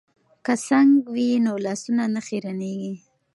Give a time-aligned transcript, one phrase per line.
[0.45, 2.93] که سنک وي نو لاسونه نه خیرنیږي.